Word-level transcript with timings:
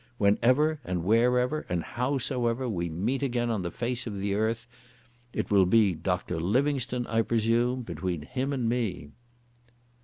Whenever 0.17 0.79
and 0.83 1.03
wherever 1.03 1.63
and 1.69 1.83
howsoever 1.83 2.67
we 2.67 2.89
meet 2.89 3.21
again 3.21 3.51
on 3.51 3.61
the 3.61 3.69
face 3.69 4.07
of 4.07 4.17
the 4.19 4.33
earth, 4.33 4.65
it 5.31 5.51
will 5.51 5.67
be 5.67 5.93
'Dr 5.93 6.39
Livingstone, 6.39 7.05
I 7.05 7.21
presume' 7.21 7.83
between 7.83 8.23
him 8.23 8.51
and 8.51 8.67
me." 8.67 9.11